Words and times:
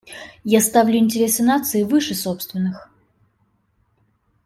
Я 0.51 0.61
ставлю 0.61 0.97
интересы 0.97 1.43
нации 1.43 1.83
выше 1.83 2.15
собственных. 2.15 2.89